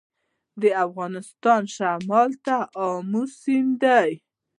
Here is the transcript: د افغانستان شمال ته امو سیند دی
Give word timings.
د 0.61 0.63
افغانستان 0.85 1.61
شمال 1.75 2.31
ته 2.45 2.57
امو 2.85 3.23
سیند 3.39 3.71
دی 3.83 4.11